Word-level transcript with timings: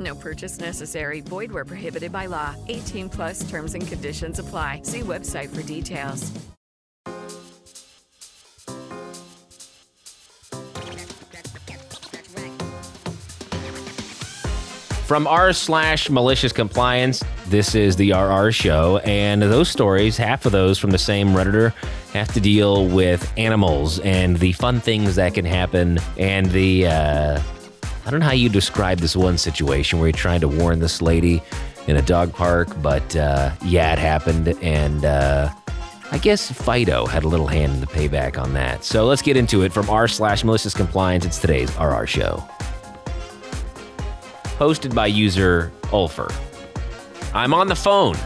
No 0.00 0.14
purchase 0.14 0.58
necessary. 0.58 1.20
Void 1.20 1.52
where 1.52 1.64
prohibited 1.64 2.10
by 2.10 2.26
law. 2.26 2.54
18 2.68 3.10
plus 3.10 3.48
terms 3.48 3.74
and 3.74 3.86
conditions 3.86 4.38
apply. 4.38 4.80
See 4.82 5.00
website 5.00 5.50
for 5.50 5.62
details. 5.62 6.32
From 15.06 15.26
r 15.26 15.52
slash 15.52 16.08
malicious 16.08 16.52
compliance, 16.52 17.24
this 17.48 17.74
is 17.74 17.96
the 17.96 18.12
RR 18.12 18.52
show, 18.52 18.98
and 18.98 19.42
those 19.42 19.68
stories, 19.68 20.16
half 20.16 20.46
of 20.46 20.52
those 20.52 20.78
from 20.78 20.92
the 20.92 20.98
same 20.98 21.30
redditor, 21.30 21.72
have 22.12 22.32
to 22.34 22.40
deal 22.40 22.86
with 22.86 23.32
animals 23.36 23.98
and 23.98 24.36
the 24.36 24.52
fun 24.52 24.78
things 24.78 25.16
that 25.16 25.34
can 25.34 25.44
happen, 25.44 25.98
and 26.16 26.46
the 26.52 26.86
uh, 26.86 27.42
I 28.10 28.12
don't 28.12 28.18
know 28.18 28.26
how 28.26 28.32
you 28.32 28.48
describe 28.48 28.98
this 28.98 29.14
one 29.14 29.38
situation 29.38 30.00
where 30.00 30.08
you're 30.08 30.18
trying 30.18 30.40
to 30.40 30.48
warn 30.48 30.80
this 30.80 31.00
lady 31.00 31.40
in 31.86 31.94
a 31.94 32.02
dog 32.02 32.32
park, 32.32 32.66
but 32.82 33.14
uh, 33.14 33.52
yeah, 33.64 33.92
it 33.92 34.00
happened, 34.00 34.48
and 34.60 35.04
uh, 35.04 35.48
I 36.10 36.18
guess 36.18 36.50
Fido 36.50 37.06
had 37.06 37.22
a 37.22 37.28
little 37.28 37.46
hand 37.46 37.74
in 37.74 37.80
the 37.80 37.86
payback 37.86 38.36
on 38.36 38.52
that. 38.54 38.82
So 38.82 39.06
let's 39.06 39.22
get 39.22 39.36
into 39.36 39.62
it. 39.62 39.72
From 39.72 39.88
r 39.88 40.08
slash 40.08 40.42
malicious 40.42 40.74
compliance, 40.74 41.24
it's 41.24 41.38
today's 41.38 41.70
RR 41.78 42.04
show 42.06 42.42
posted 44.56 44.92
by 44.92 45.06
user 45.06 45.70
Ulfer. 45.92 46.34
I'm 47.32 47.54
on 47.54 47.68
the 47.68 47.76
phone. 47.76 48.16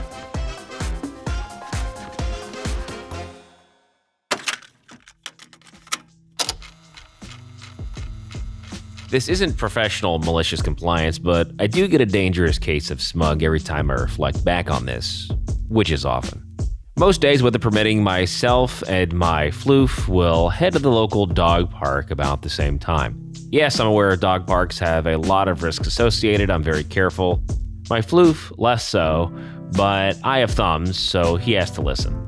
This 9.15 9.29
isn't 9.29 9.57
professional 9.57 10.19
malicious 10.19 10.61
compliance, 10.61 11.21
but 11.21 11.49
I 11.61 11.69
do 11.69 11.87
get 11.87 12.01
a 12.01 12.05
dangerous 12.05 12.59
case 12.59 12.91
of 12.91 13.01
smug 13.01 13.45
every 13.45 13.61
time 13.61 13.89
I 13.89 13.95
reflect 13.95 14.45
back 14.45 14.73
on 14.73 14.87
this, 14.87 15.31
which 15.69 15.93
is 15.93 16.05
often. 16.05 16.45
Most 16.97 17.21
days, 17.21 17.41
weather 17.41 17.61
permitting, 17.61 18.03
myself 18.03 18.83
and 18.89 19.13
my 19.13 19.51
floof 19.51 20.09
will 20.09 20.49
head 20.49 20.73
to 20.73 20.81
the 20.81 20.91
local 20.91 21.27
dog 21.27 21.71
park 21.71 22.11
about 22.11 22.43
the 22.43 22.51
same 22.51 22.77
time. 22.77 23.33
Yes, 23.53 23.79
I'm 23.79 23.87
aware 23.87 24.17
dog 24.17 24.49
parks 24.49 24.81
have 24.81 25.07
a 25.07 25.17
lot 25.17 25.47
of 25.47 25.63
risks 25.63 25.87
associated. 25.87 26.51
I'm 26.51 26.65
very 26.65 26.83
careful. 26.83 27.41
My 27.89 28.01
floof, 28.01 28.53
less 28.59 28.85
so, 28.85 29.33
but 29.77 30.19
I 30.25 30.41
have 30.41 30.51
thumbs, 30.51 30.99
so 30.99 31.37
he 31.37 31.53
has 31.53 31.71
to 31.71 31.83
listen. 31.83 32.21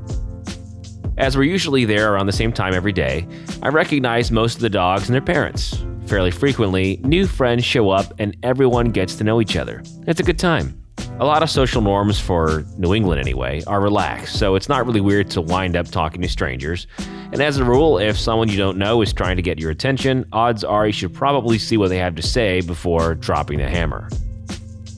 As 1.17 1.35
we're 1.35 1.43
usually 1.43 1.83
there 1.83 2.13
around 2.13 2.27
the 2.27 2.31
same 2.31 2.53
time 2.53 2.73
every 2.73 2.93
day, 2.93 3.27
I 3.61 3.67
recognize 3.67 4.31
most 4.31 4.55
of 4.55 4.61
the 4.61 4.69
dogs 4.69 5.09
and 5.09 5.13
their 5.13 5.19
parents. 5.19 5.83
Fairly 6.07 6.31
frequently, 6.31 7.01
new 7.03 7.27
friends 7.27 7.65
show 7.65 7.89
up 7.89 8.13
and 8.17 8.37
everyone 8.41 8.91
gets 8.91 9.15
to 9.15 9.25
know 9.25 9.41
each 9.41 9.57
other. 9.57 9.83
It's 10.07 10.21
a 10.21 10.23
good 10.23 10.39
time. 10.39 10.81
A 11.19 11.25
lot 11.25 11.43
of 11.43 11.49
social 11.49 11.81
norms 11.81 12.17
for 12.17 12.63
New 12.77 12.93
England, 12.93 13.19
anyway, 13.19 13.61
are 13.67 13.81
relaxed, 13.81 14.39
so 14.39 14.55
it's 14.55 14.69
not 14.69 14.85
really 14.85 15.01
weird 15.01 15.29
to 15.31 15.41
wind 15.41 15.75
up 15.75 15.87
talking 15.87 16.21
to 16.21 16.29
strangers. 16.29 16.87
And 17.33 17.41
as 17.41 17.57
a 17.57 17.65
rule, 17.65 17.97
if 17.97 18.17
someone 18.17 18.47
you 18.47 18.55
don't 18.55 18.77
know 18.77 19.01
is 19.01 19.11
trying 19.11 19.35
to 19.35 19.41
get 19.41 19.59
your 19.59 19.69
attention, 19.69 20.25
odds 20.31 20.63
are 20.63 20.87
you 20.87 20.93
should 20.93 21.13
probably 21.13 21.57
see 21.57 21.75
what 21.75 21.89
they 21.89 21.97
have 21.97 22.15
to 22.15 22.21
say 22.21 22.61
before 22.61 23.13
dropping 23.15 23.57
the 23.57 23.67
hammer. 23.67 24.07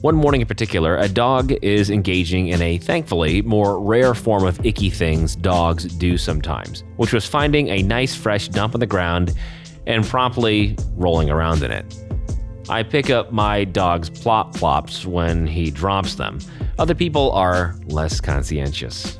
One 0.02 0.14
morning 0.14 0.40
in 0.40 0.46
particular, 0.46 0.96
a 0.96 1.08
dog 1.08 1.52
is 1.60 1.90
engaging 1.90 2.48
in 2.48 2.62
a 2.62 2.78
thankfully 2.78 3.42
more 3.42 3.80
rare 3.80 4.14
form 4.14 4.44
of 4.44 4.64
icky 4.64 4.90
things 4.90 5.36
dogs 5.36 5.84
do 5.84 6.16
sometimes, 6.16 6.84
which 6.96 7.12
was 7.12 7.26
finding 7.26 7.68
a 7.68 7.82
nice 7.82 8.14
fresh 8.14 8.48
dump 8.48 8.74
on 8.74 8.80
the 8.80 8.86
ground 8.86 9.34
and 9.86 10.04
promptly 10.04 10.76
rolling 10.96 11.30
around 11.30 11.62
in 11.62 11.70
it. 11.70 11.96
I 12.68 12.82
pick 12.82 13.10
up 13.10 13.32
my 13.32 13.64
dog's 13.64 14.08
plop 14.08 14.54
plops 14.54 15.04
when 15.04 15.46
he 15.46 15.70
drops 15.70 16.14
them. 16.14 16.38
Other 16.78 16.94
people 16.94 17.32
are 17.32 17.74
less 17.86 18.20
conscientious. 18.20 19.18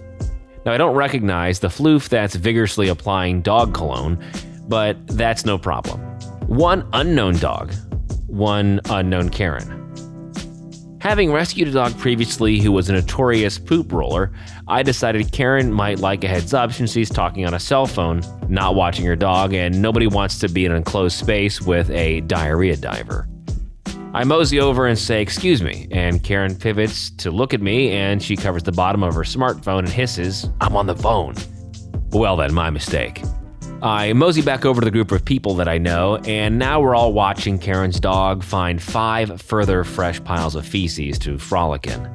Now, 0.65 0.73
I 0.73 0.77
don't 0.77 0.95
recognize 0.95 1.59
the 1.61 1.69
floof 1.69 2.09
that's 2.09 2.37
vigorously 2.37 2.89
applying 2.89 3.43
dog 3.43 3.75
cologne, 3.75 4.23
but 4.69 5.05
that's 5.09 5.45
no 5.45 5.59
problem. 5.59 6.01
One 6.47 6.89
unknown 6.93 7.39
dog, 7.39 7.73
one 8.27 8.81
unknown 8.89 9.31
Karen. 9.31 9.80
Having 11.01 11.33
rescued 11.33 11.69
a 11.69 11.73
dog 11.73 11.97
previously 11.97 12.61
who 12.61 12.73
was 12.73 12.91
a 12.91 12.93
notorious 12.93 13.59
poop 13.59 13.91
roller, 13.91 14.33
I 14.69 14.83
decided 14.83 15.33
Karen 15.33 15.73
might 15.73 15.99
like 15.99 16.25
a 16.25 16.29
heads 16.29 16.53
up 16.53 16.73
since 16.73 16.93
she's 16.93 17.09
talking 17.09 17.47
on 17.47 17.55
a 17.55 17.59
cell 17.59 17.87
phone, 17.87 18.21
not 18.49 18.75
watching 18.75 19.07
her 19.07 19.17
dog, 19.17 19.55
and 19.55 19.81
nobody 19.81 20.07
wants 20.07 20.39
to 20.41 20.49
be 20.49 20.67
in 20.67 20.73
an 20.73 20.77
enclosed 20.77 21.17
space 21.17 21.63
with 21.63 21.89
a 21.89 22.21
diarrhea 22.23 22.77
diver. 22.77 23.27
I 24.13 24.25
mosey 24.25 24.61
over 24.61 24.87
and 24.87 24.99
say, 24.99 25.23
Excuse 25.23 25.63
me, 25.63 25.89
and 25.91 26.23
Karen 26.23 26.55
pivots 26.55 27.11
to 27.13 27.31
look 27.31 27.55
at 27.55 27.63
me 27.63 27.93
and 27.93 28.23
she 28.23 28.37
covers 28.37 28.65
the 28.65 28.73
bottom 28.73 29.03
of 29.03 29.15
her 29.15 29.23
smartphone 29.23 29.81
and 29.81 29.89
hisses, 29.89 30.51
I'm 30.61 30.77
on 30.77 30.87
the 30.87 30.97
phone. 30.97 31.35
Well, 32.11 32.37
then, 32.37 32.53
my 32.53 32.69
mistake. 32.69 33.23
I 33.83 34.13
mosey 34.13 34.43
back 34.43 34.67
over 34.67 34.83
to 34.83 34.85
the 34.85 34.91
group 34.91 35.11
of 35.11 35.25
people 35.25 35.55
that 35.55 35.67
I 35.67 35.79
know, 35.79 36.17
and 36.27 36.59
now 36.59 36.83
we're 36.83 36.95
all 36.95 37.15
watching 37.15 37.59
Karen's 37.59 37.99
dog 37.99 38.43
find 38.43 38.81
five 38.81 39.41
further 39.41 39.85
fresh 39.85 40.23
piles 40.23 40.55
of 40.55 40.67
feces 40.67 41.19
to 41.21 41.39
frolic 41.39 41.87
in. 41.87 42.07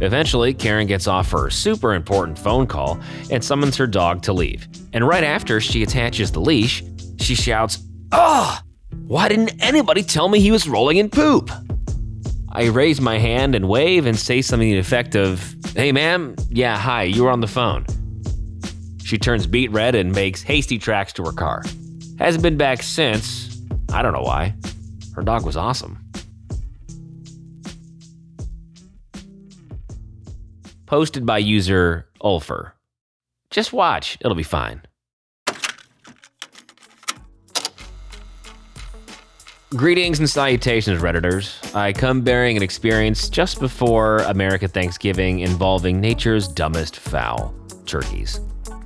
Eventually, 0.00 0.54
Karen 0.54 0.86
gets 0.86 1.06
off 1.06 1.30
her 1.30 1.50
super 1.50 1.92
important 1.92 2.38
phone 2.38 2.66
call 2.66 2.98
and 3.30 3.44
summons 3.44 3.76
her 3.76 3.86
dog 3.86 4.22
to 4.22 4.32
leave. 4.32 4.66
And 4.94 5.06
right 5.06 5.24
after 5.24 5.60
she 5.60 5.82
attaches 5.82 6.32
the 6.32 6.40
leash, 6.40 6.82
she 7.18 7.34
shouts, 7.34 7.80
Ugh! 8.12 8.62
Why 9.06 9.28
didn't 9.28 9.62
anybody 9.62 10.02
tell 10.02 10.30
me 10.30 10.40
he 10.40 10.50
was 10.50 10.66
rolling 10.66 10.96
in 10.96 11.10
poop? 11.10 11.50
I 12.50 12.68
raise 12.68 13.02
my 13.02 13.18
hand 13.18 13.54
and 13.54 13.68
wave 13.68 14.06
and 14.06 14.18
say 14.18 14.40
something 14.40 14.70
to 14.70 14.74
the 14.74 14.80
effect 14.80 15.16
of, 15.16 15.54
Hey, 15.76 15.92
ma'am, 15.92 16.34
yeah, 16.48 16.78
hi, 16.78 17.02
you 17.02 17.24
were 17.24 17.30
on 17.30 17.40
the 17.40 17.46
phone. 17.46 17.84
She 19.04 19.18
turns 19.18 19.46
beet 19.46 19.70
red 19.70 19.94
and 19.94 20.12
makes 20.12 20.42
hasty 20.42 20.78
tracks 20.78 21.12
to 21.12 21.24
her 21.24 21.32
car. 21.32 21.62
Hasn't 22.18 22.42
been 22.42 22.56
back 22.56 22.82
since. 22.82 23.60
I 23.92 24.00
don't 24.00 24.14
know 24.14 24.22
why. 24.22 24.54
Her 25.14 25.22
dog 25.22 25.44
was 25.44 25.58
awesome. 25.58 25.98
Posted 30.86 31.26
by 31.26 31.38
user 31.38 32.08
Ulfer. 32.22 32.72
Just 33.50 33.72
watch, 33.72 34.16
it'll 34.20 34.34
be 34.34 34.42
fine. 34.42 34.82
Greetings 39.76 40.18
and 40.20 40.30
salutations, 40.30 41.02
Redditors. 41.02 41.74
I 41.74 41.92
come 41.92 42.22
bearing 42.22 42.56
an 42.56 42.62
experience 42.62 43.28
just 43.28 43.60
before 43.60 44.18
America 44.18 44.66
Thanksgiving 44.66 45.40
involving 45.40 46.00
nature's 46.00 46.48
dumbest 46.48 46.96
fowl 46.96 47.52
turkeys. 47.84 48.40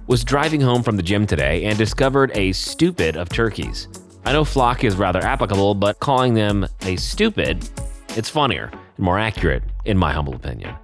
Was 0.08 0.24
driving 0.24 0.62
home 0.62 0.82
from 0.82 0.96
the 0.96 1.02
gym 1.02 1.26
today 1.26 1.64
and 1.64 1.76
discovered 1.76 2.30
a 2.34 2.52
stupid 2.52 3.14
of 3.18 3.28
turkeys. 3.28 3.88
I 4.24 4.32
know 4.32 4.42
flock 4.42 4.82
is 4.82 4.96
rather 4.96 5.22
applicable, 5.22 5.74
but 5.74 6.00
calling 6.00 6.32
them 6.32 6.66
a 6.80 6.96
stupid, 6.96 7.68
it's 8.16 8.30
funnier 8.30 8.70
and 8.72 9.04
more 9.04 9.18
accurate, 9.18 9.62
in 9.84 9.98
my 9.98 10.10
humble 10.10 10.34
opinion. 10.34 10.74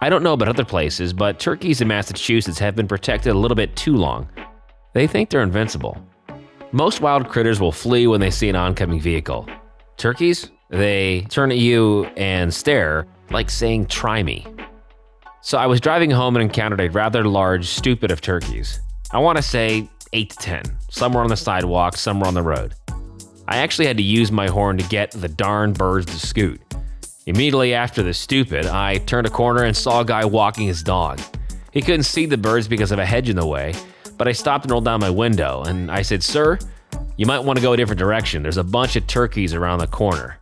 I 0.00 0.08
don't 0.08 0.22
know 0.22 0.34
about 0.34 0.46
other 0.46 0.64
places, 0.64 1.12
but 1.12 1.40
turkeys 1.40 1.80
in 1.80 1.88
Massachusetts 1.88 2.60
have 2.60 2.76
been 2.76 2.86
protected 2.86 3.32
a 3.32 3.38
little 3.38 3.56
bit 3.56 3.74
too 3.74 3.96
long. 3.96 4.28
They 4.94 5.08
think 5.08 5.30
they're 5.30 5.42
invincible. 5.42 5.98
Most 6.70 7.00
wild 7.00 7.28
critters 7.28 7.58
will 7.58 7.72
flee 7.72 8.06
when 8.06 8.20
they 8.20 8.30
see 8.30 8.48
an 8.48 8.54
oncoming 8.54 9.00
vehicle. 9.00 9.48
Turkeys, 9.96 10.48
they 10.70 11.22
turn 11.22 11.50
at 11.50 11.58
you 11.58 12.04
and 12.16 12.54
stare, 12.54 13.08
like 13.30 13.50
saying, 13.50 13.86
try 13.86 14.22
me. 14.22 14.46
So 15.42 15.56
I 15.56 15.66
was 15.66 15.80
driving 15.80 16.10
home 16.10 16.36
and 16.36 16.42
encountered 16.42 16.80
a 16.80 16.90
rather 16.90 17.24
large 17.24 17.66
stupid 17.66 18.10
of 18.10 18.20
turkeys. 18.20 18.80
I 19.10 19.18
want 19.18 19.36
to 19.36 19.42
say 19.42 19.88
8 20.12 20.30
to 20.30 20.36
10, 20.36 20.62
somewhere 20.90 21.22
on 21.22 21.30
the 21.30 21.36
sidewalk, 21.36 21.96
somewhere 21.96 22.28
on 22.28 22.34
the 22.34 22.42
road. 22.42 22.74
I 23.48 23.56
actually 23.56 23.86
had 23.86 23.96
to 23.96 24.02
use 24.02 24.30
my 24.30 24.48
horn 24.48 24.76
to 24.78 24.88
get 24.88 25.10
the 25.12 25.28
darn 25.28 25.72
birds 25.72 26.06
to 26.06 26.24
scoot. 26.26 26.60
Immediately 27.26 27.74
after 27.74 28.02
the 28.02 28.12
stupid, 28.12 28.66
I 28.66 28.98
turned 28.98 29.26
a 29.26 29.30
corner 29.30 29.64
and 29.64 29.76
saw 29.76 30.00
a 30.00 30.04
guy 30.04 30.24
walking 30.24 30.66
his 30.66 30.82
dog. 30.82 31.20
He 31.72 31.80
couldn't 31.80 32.04
see 32.04 32.26
the 32.26 32.36
birds 32.36 32.68
because 32.68 32.92
of 32.92 32.98
a 32.98 33.06
hedge 33.06 33.28
in 33.28 33.36
the 33.36 33.46
way, 33.46 33.74
but 34.18 34.28
I 34.28 34.32
stopped 34.32 34.66
and 34.66 34.72
rolled 34.72 34.84
down 34.84 35.00
my 35.00 35.10
window 35.10 35.62
and 35.62 35.90
I 35.90 36.02
said, 36.02 36.22
Sir, 36.22 36.58
you 37.16 37.26
might 37.26 37.40
want 37.40 37.58
to 37.58 37.62
go 37.62 37.72
a 37.72 37.76
different 37.76 37.98
direction. 37.98 38.42
There's 38.42 38.56
a 38.56 38.64
bunch 38.64 38.96
of 38.96 39.06
turkeys 39.06 39.54
around 39.54 39.78
the 39.78 39.86
corner. 39.86 40.38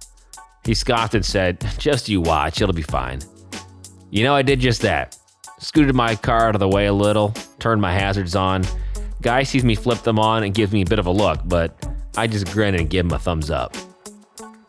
He 0.65 0.75
scoffed 0.75 1.15
and 1.15 1.25
said, 1.25 1.65
Just 1.79 2.09
you 2.09 2.21
watch, 2.21 2.61
it'll 2.61 2.75
be 2.75 2.83
fine. 2.83 3.21
You 4.11 4.25
know, 4.25 4.35
I 4.35 4.43
did 4.43 4.61
just 4.61 4.81
that. 4.83 5.19
Scooted 5.59 5.95
my 5.95 6.15
car 6.15 6.49
out 6.49 6.55
of 6.55 6.61
the 6.61 6.69
way 6.69 6.87
a 6.87 6.93
little, 6.93 7.35
turned 7.59 7.83
my 7.83 7.93
hazards 7.93 8.35
on. 8.35 8.65
Guy 9.21 9.43
sees 9.43 9.65
me 9.65 9.75
flip 9.75 10.01
them 10.03 10.19
on 10.19 10.45
and 10.45 10.55
gives 10.55 10.73
me 10.73 10.83
a 10.83 10.87
bit 10.87 10.99
of 10.99 11.07
a 11.07 11.11
look, 11.11 11.41
but 11.45 11.87
I 12.17 12.27
just 12.27 12.51
grin 12.51 12.75
and 12.75 12.89
give 12.89 13.05
him 13.05 13.13
a 13.13 13.19
thumbs 13.19 13.51
up. 13.51 13.77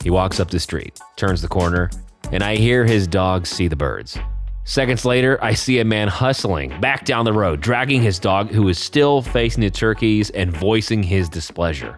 He 0.03 0.09
walks 0.09 0.39
up 0.39 0.49
the 0.49 0.59
street, 0.59 0.99
turns 1.15 1.41
the 1.41 1.47
corner, 1.47 1.89
and 2.31 2.43
I 2.43 2.57
hear 2.57 2.85
his 2.85 3.07
dog 3.07 3.47
see 3.47 3.69
the 3.69 3.75
birds. 3.75 4.17
Seconds 4.65 5.05
later, 5.05 5.39
I 5.41 5.53
see 5.53 5.79
a 5.79 5.85
man 5.85 6.09
hustling 6.09 6.79
back 6.81 7.05
down 7.05 7.23
the 7.23 7.33
road, 7.33 7.61
dragging 7.61 8.01
his 8.01 8.19
dog, 8.19 8.51
who 8.51 8.67
is 8.67 8.77
still 8.77 9.21
facing 9.21 9.61
the 9.61 9.69
turkeys 9.69 10.31
and 10.31 10.51
voicing 10.51 11.01
his 11.01 11.29
displeasure. 11.29 11.95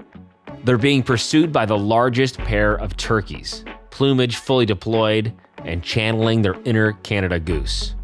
They're 0.63 0.77
being 0.77 1.01
pursued 1.01 1.51
by 1.51 1.65
the 1.65 1.77
largest 1.77 2.37
pair 2.37 2.75
of 2.75 2.95
turkeys, 2.97 3.65
plumage 3.89 4.35
fully 4.35 4.67
deployed 4.67 5.33
and 5.65 5.83
channeling 5.83 6.41
their 6.41 6.55
inner 6.65 6.93
Canada 7.03 7.39
goose. 7.39 7.95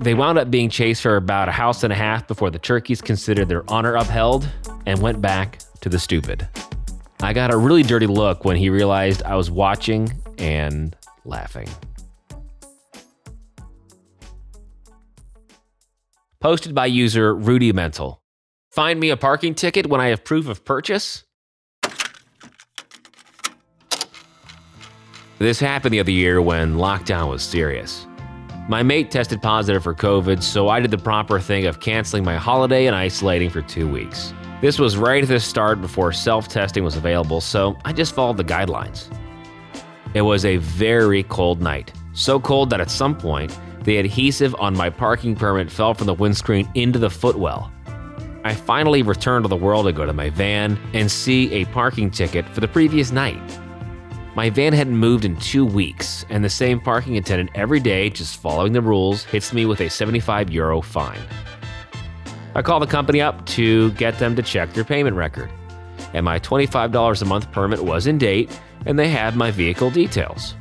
They 0.00 0.14
wound 0.14 0.38
up 0.38 0.50
being 0.50 0.70
chased 0.70 1.02
for 1.02 1.16
about 1.16 1.48
a 1.48 1.52
house 1.52 1.82
and 1.82 1.92
a 1.92 1.96
half 1.96 2.28
before 2.28 2.50
the 2.50 2.58
turkeys 2.58 3.00
considered 3.00 3.48
their 3.48 3.68
honor 3.68 3.96
upheld 3.96 4.48
and 4.86 5.02
went 5.02 5.20
back 5.20 5.58
to 5.80 5.88
the 5.88 5.98
stupid. 5.98 6.48
I 7.20 7.32
got 7.32 7.52
a 7.52 7.56
really 7.56 7.82
dirty 7.82 8.06
look 8.06 8.44
when 8.44 8.56
he 8.56 8.70
realized 8.70 9.24
I 9.24 9.34
was 9.34 9.50
watching 9.50 10.22
and 10.38 10.96
laughing. 11.24 11.68
Posted 16.40 16.74
by 16.74 16.86
user 16.86 17.34
Rudimental. 17.34 18.22
Find 18.70 19.00
me 19.00 19.10
a 19.10 19.16
parking 19.16 19.56
ticket 19.56 19.88
when 19.88 20.00
I 20.00 20.08
have 20.08 20.22
proof 20.22 20.46
of 20.46 20.64
purchase? 20.64 21.24
This 25.38 25.60
happened 25.60 25.94
the 25.94 26.00
other 26.00 26.10
year 26.10 26.42
when 26.42 26.74
lockdown 26.74 27.30
was 27.30 27.44
serious. 27.44 28.08
My 28.68 28.82
mate 28.82 29.12
tested 29.12 29.40
positive 29.40 29.84
for 29.84 29.94
COVID, 29.94 30.42
so 30.42 30.68
I 30.68 30.80
did 30.80 30.90
the 30.90 30.98
proper 30.98 31.38
thing 31.38 31.66
of 31.66 31.78
canceling 31.78 32.24
my 32.24 32.34
holiday 32.34 32.86
and 32.86 32.96
isolating 32.96 33.48
for 33.48 33.62
two 33.62 33.86
weeks. 33.86 34.34
This 34.60 34.80
was 34.80 34.96
right 34.96 35.22
at 35.22 35.28
the 35.28 35.38
start 35.38 35.80
before 35.80 36.12
self 36.12 36.48
testing 36.48 36.82
was 36.82 36.96
available, 36.96 37.40
so 37.40 37.78
I 37.84 37.92
just 37.92 38.16
followed 38.16 38.36
the 38.36 38.44
guidelines. 38.44 39.16
It 40.12 40.22
was 40.22 40.44
a 40.44 40.56
very 40.56 41.22
cold 41.22 41.62
night, 41.62 41.92
so 42.14 42.40
cold 42.40 42.70
that 42.70 42.80
at 42.80 42.90
some 42.90 43.16
point, 43.16 43.56
the 43.84 43.98
adhesive 43.98 44.56
on 44.58 44.76
my 44.76 44.90
parking 44.90 45.36
permit 45.36 45.70
fell 45.70 45.94
from 45.94 46.08
the 46.08 46.14
windscreen 46.14 46.68
into 46.74 46.98
the 46.98 47.10
footwell. 47.10 47.72
I 48.42 48.54
finally 48.54 49.02
returned 49.02 49.44
to 49.44 49.48
the 49.48 49.56
world 49.56 49.86
to 49.86 49.92
go 49.92 50.04
to 50.04 50.12
my 50.12 50.30
van 50.30 50.80
and 50.94 51.08
see 51.08 51.52
a 51.52 51.64
parking 51.66 52.10
ticket 52.10 52.44
for 52.48 52.58
the 52.58 52.68
previous 52.68 53.12
night. 53.12 53.60
My 54.34 54.50
van 54.50 54.72
hadn't 54.72 54.96
moved 54.96 55.24
in 55.24 55.36
two 55.36 55.64
weeks, 55.64 56.24
and 56.28 56.44
the 56.44 56.50
same 56.50 56.80
parking 56.80 57.16
attendant 57.16 57.50
every 57.54 57.80
day, 57.80 58.10
just 58.10 58.40
following 58.40 58.72
the 58.72 58.80
rules, 58.80 59.24
hits 59.24 59.52
me 59.52 59.66
with 59.66 59.80
a 59.80 59.88
75 59.88 60.50
euro 60.50 60.80
fine. 60.80 61.20
I 62.54 62.62
call 62.62 62.78
the 62.78 62.86
company 62.86 63.20
up 63.20 63.44
to 63.46 63.90
get 63.92 64.18
them 64.18 64.36
to 64.36 64.42
check 64.42 64.72
their 64.72 64.84
payment 64.84 65.16
record, 65.16 65.50
and 66.12 66.24
my 66.24 66.38
$25 66.38 67.22
a 67.22 67.24
month 67.24 67.50
permit 67.52 67.82
was 67.82 68.06
in 68.06 68.18
date, 68.18 68.60
and 68.86 68.98
they 68.98 69.08
had 69.08 69.34
my 69.34 69.50
vehicle 69.50 69.90
details. 69.90 70.54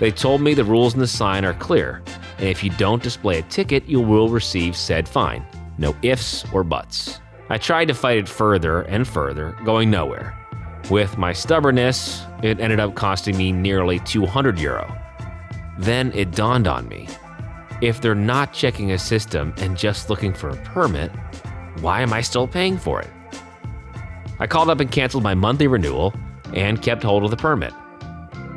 They 0.00 0.10
told 0.10 0.40
me 0.40 0.54
the 0.54 0.64
rules 0.64 0.94
in 0.94 1.00
the 1.00 1.06
sign 1.06 1.44
are 1.44 1.54
clear, 1.54 2.02
and 2.38 2.48
if 2.48 2.62
you 2.62 2.70
don't 2.70 3.02
display 3.02 3.38
a 3.38 3.42
ticket, 3.42 3.86
you 3.86 4.00
will 4.00 4.28
receive 4.28 4.76
said 4.76 5.08
fine. 5.08 5.44
No 5.78 5.94
ifs 6.02 6.44
or 6.52 6.64
buts. 6.64 7.20
I 7.48 7.58
tried 7.58 7.86
to 7.86 7.94
fight 7.94 8.18
it 8.18 8.28
further 8.28 8.82
and 8.82 9.06
further, 9.06 9.56
going 9.64 9.90
nowhere. 9.90 10.45
With 10.90 11.18
my 11.18 11.32
stubbornness, 11.32 12.22
it 12.42 12.60
ended 12.60 12.80
up 12.80 12.94
costing 12.94 13.36
me 13.36 13.52
nearly 13.52 13.98
200 14.00 14.58
euro. 14.58 14.96
Then 15.78 16.12
it 16.14 16.32
dawned 16.32 16.66
on 16.66 16.88
me 16.88 17.08
if 17.80 18.00
they're 18.00 18.14
not 18.14 18.52
checking 18.52 18.92
a 18.92 18.98
system 18.98 19.52
and 19.58 19.76
just 19.76 20.08
looking 20.08 20.32
for 20.32 20.48
a 20.48 20.56
permit, 20.56 21.10
why 21.80 22.00
am 22.00 22.12
I 22.12 22.20
still 22.20 22.48
paying 22.48 22.78
for 22.78 23.00
it? 23.00 23.10
I 24.38 24.46
called 24.46 24.70
up 24.70 24.80
and 24.80 24.90
canceled 24.90 25.22
my 25.22 25.34
monthly 25.34 25.66
renewal 25.66 26.14
and 26.54 26.80
kept 26.80 27.02
hold 27.02 27.24
of 27.24 27.30
the 27.30 27.36
permit. 27.36 27.74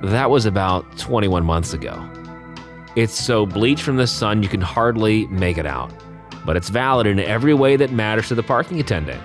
That 0.04 0.30
was 0.30 0.46
about 0.46 0.98
21 0.98 1.44
months 1.46 1.74
ago. 1.74 2.10
It's 2.96 3.18
so 3.18 3.46
bleached 3.46 3.84
from 3.84 3.98
the 3.98 4.08
sun 4.08 4.42
you 4.42 4.50
can 4.50 4.62
hardly 4.62 5.28
make 5.28 5.58
it 5.58 5.66
out, 5.66 5.92
but 6.46 6.56
it's 6.56 6.70
valid 6.70 7.06
in 7.06 7.20
every 7.20 7.54
way 7.54 7.76
that 7.76 7.92
matters 7.92 8.30
to 8.30 8.36
the 8.36 8.44
parking 8.44 8.80
attendant, 8.80 9.22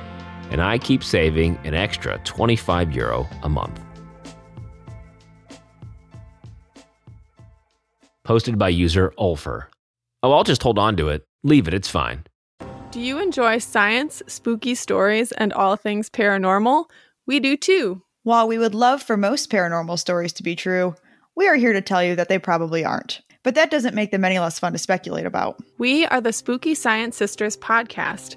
and 0.51 0.63
I 0.63 0.79
keep 0.79 1.03
saving 1.03 1.59
an 1.65 1.75
extra 1.75 2.19
25 2.25 2.93
euro 2.93 3.29
a 3.43 3.49
month. 3.49 3.81
Posted 8.25 8.59
by 8.59 8.71
user 8.71 9.13
Ulfer. 9.19 9.67
Oh, 10.23 10.33
I'll 10.33 10.45
just 10.45 10.63
hold 10.63 10.79
on 10.79 10.97
to 10.97 11.09
it. 11.11 11.27
Leave 11.43 11.69
it, 11.69 11.75
it's 11.75 11.91
fine. 11.91 12.25
Do 12.91 13.01
you 13.01 13.19
enjoy 13.19 13.59
science, 13.59 14.23
spooky 14.27 14.75
stories, 14.75 15.33
and 15.33 15.53
all 15.53 15.77
things 15.77 16.09
paranormal? 16.09 16.87
We 17.27 17.41
do 17.41 17.57
too. 17.57 18.03
While 18.23 18.49
we 18.49 18.57
would 18.57 18.75
love 18.75 19.03
for 19.03 19.19
most 19.19 19.51
paranormal 19.51 19.99
stories 19.99 20.33
to 20.35 20.43
be 20.43 20.57
true, 20.57 20.95
we 21.37 21.47
are 21.47 21.57
here 21.57 21.75
to 21.75 21.83
tell 21.83 22.03
you 22.03 22.17
that 22.17 22.29
they 22.31 22.39
probably 22.39 22.85
aren't. 22.85 23.21
But 23.43 23.57
that 23.57 23.71
doesn't 23.71 23.95
make 23.95 24.11
them 24.11 24.25
any 24.25 24.39
less 24.39 24.59
fun 24.59 24.73
to 24.73 24.79
speculate 24.79 25.27
about. 25.27 25.63
We 25.77 26.07
are 26.07 26.21
the 26.21 26.33
Spooky 26.33 26.75
Science 26.75 27.17
Sisters 27.17 27.57
podcast. 27.59 28.37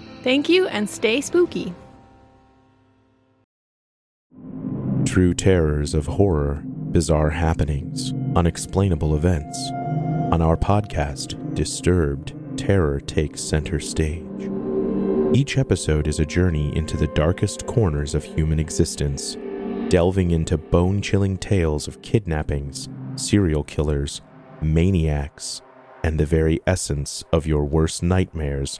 Thank 0.23 0.49
you 0.49 0.67
and 0.67 0.89
stay 0.89 1.21
spooky. 1.21 1.73
True 5.05 5.33
terrors 5.33 5.93
of 5.93 6.05
horror, 6.05 6.61
bizarre 6.63 7.31
happenings, 7.31 8.13
unexplainable 8.35 9.15
events. 9.15 9.57
On 10.31 10.41
our 10.41 10.55
podcast, 10.55 11.37
Disturbed, 11.53 12.33
terror 12.57 13.01
takes 13.01 13.41
center 13.41 13.79
stage. 13.79 14.49
Each 15.33 15.57
episode 15.57 16.07
is 16.07 16.19
a 16.19 16.25
journey 16.25 16.75
into 16.77 16.95
the 16.95 17.07
darkest 17.07 17.65
corners 17.65 18.15
of 18.15 18.23
human 18.23 18.59
existence, 18.59 19.37
delving 19.89 20.31
into 20.31 20.57
bone 20.57 21.01
chilling 21.01 21.37
tales 21.37 21.87
of 21.87 22.01
kidnappings, 22.01 22.87
serial 23.15 23.63
killers, 23.63 24.21
maniacs, 24.61 25.61
and 26.03 26.19
the 26.19 26.25
very 26.25 26.61
essence 26.65 27.23
of 27.33 27.45
your 27.45 27.65
worst 27.65 28.01
nightmares 28.01 28.79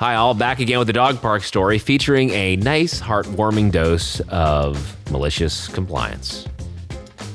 Hi, 0.00 0.14
all 0.14 0.32
back 0.32 0.60
again 0.60 0.78
with 0.78 0.86
the 0.86 0.94
dog 0.94 1.20
park 1.20 1.42
story 1.42 1.78
featuring 1.78 2.30
a 2.30 2.56
nice, 2.56 2.98
heartwarming 2.98 3.70
dose 3.70 4.20
of 4.30 4.96
malicious 5.10 5.68
compliance. 5.68 6.48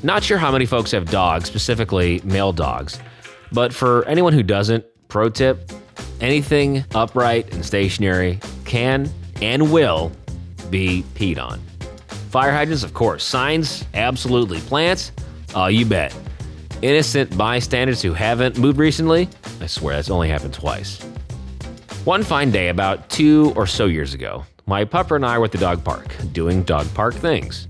Not 0.02 0.24
sure 0.24 0.36
how 0.36 0.50
many 0.50 0.66
folks 0.66 0.90
have 0.90 1.08
dogs, 1.08 1.46
specifically 1.46 2.20
male 2.24 2.52
dogs, 2.52 2.98
but 3.52 3.72
for 3.72 4.04
anyone 4.08 4.32
who 4.32 4.42
doesn't, 4.42 4.84
pro 5.06 5.28
tip 5.28 5.70
anything 6.20 6.84
upright 6.92 7.54
and 7.54 7.64
stationary 7.64 8.40
can 8.64 9.08
and 9.40 9.70
will 9.72 10.10
be 10.68 11.04
peed 11.14 11.38
on. 11.38 11.60
Fire 12.30 12.50
hydrants, 12.50 12.82
of 12.82 12.94
course. 12.94 13.22
Signs, 13.22 13.84
absolutely. 13.94 14.58
Plants, 14.62 15.12
oh, 15.54 15.66
you 15.66 15.86
bet. 15.86 16.12
Innocent 16.82 17.38
bystanders 17.38 18.02
who 18.02 18.12
haven't 18.12 18.58
moved 18.58 18.80
recently, 18.80 19.28
I 19.60 19.68
swear 19.68 19.94
that's 19.94 20.10
only 20.10 20.28
happened 20.28 20.54
twice. 20.54 21.00
One 22.06 22.22
fine 22.22 22.52
day, 22.52 22.68
about 22.68 23.10
two 23.10 23.52
or 23.56 23.66
so 23.66 23.86
years 23.86 24.14
ago, 24.14 24.44
my 24.66 24.84
pupper 24.84 25.16
and 25.16 25.26
I 25.26 25.38
were 25.38 25.46
at 25.46 25.50
the 25.50 25.58
dog 25.58 25.82
park, 25.82 26.14
doing 26.30 26.62
dog 26.62 26.86
park 26.94 27.14
things. 27.14 27.66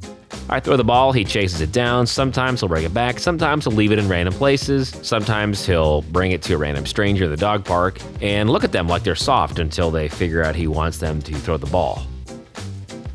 I 0.50 0.61
throw 0.61 0.76
the 0.76 0.85
ball, 0.85 1.11
he 1.11 1.25
chases 1.25 1.62
it 1.62 1.73
down. 1.73 2.07
Sometimes 2.07 2.61
he'll 2.61 2.69
bring 2.69 2.85
it 2.85 2.93
back, 2.93 3.19
sometimes 3.19 3.64
he'll 3.64 3.73
leave 3.73 3.93
it 3.93 3.99
in 3.99 4.11
random 4.11 4.35
places. 4.35 4.90
Sometimes 5.00 5.64
he'll 5.64 6.02
bring 6.02 6.33
it 6.33 6.43
to 6.43 6.52
a 6.52 6.59
random 6.59 6.85
stranger 6.85 7.25
at 7.25 7.31
the 7.31 7.37
dog 7.38 7.64
park 7.64 7.99
and 8.21 8.50
look 8.50 8.62
at 8.62 8.73
them 8.73 8.88
like 8.88 9.05
they're 9.05 9.14
soft 9.14 9.59
until 9.59 9.90
they 9.90 10.07
figure 10.07 10.45
out 10.45 10.55
he 10.55 10.66
wants 10.66 10.99
them 10.99 11.23
to 11.23 11.35
throw 11.35 11.57
the 11.57 11.64
ball. 11.69 12.07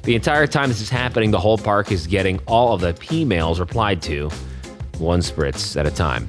The 0.01 0.15
entire 0.15 0.47
time 0.47 0.69
this 0.69 0.81
is 0.81 0.89
happening, 0.89 1.29
the 1.29 1.39
whole 1.39 1.59
park 1.59 1.91
is 1.91 2.07
getting 2.07 2.39
all 2.47 2.73
of 2.73 2.81
the 2.81 2.95
P 2.95 3.25
mails 3.25 3.59
replied 3.59 4.01
to, 4.01 4.31
one 4.97 5.19
spritz 5.19 5.79
at 5.79 5.85
a 5.85 5.91
time. 5.91 6.27